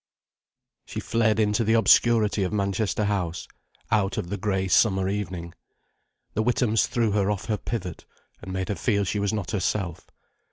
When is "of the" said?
4.17-4.37